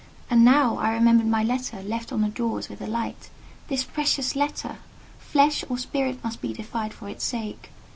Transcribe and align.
And, 0.31 0.43
now, 0.43 0.77
I 0.79 0.93
remembered 0.93 1.27
my 1.27 1.43
letter, 1.43 1.83
left 1.83 2.11
on 2.11 2.23
the 2.23 2.29
drawers 2.29 2.69
with 2.69 2.79
the 2.79 2.87
light. 2.87 3.29
This 3.67 3.83
precious 3.83 4.35
letter! 4.35 4.77
Flesh 5.19 5.63
or 5.69 5.77
spirit 5.77 6.23
must 6.23 6.41
be 6.41 6.53
defied 6.53 6.91
for 6.91 7.07
its 7.07 7.23
sake. 7.23 7.69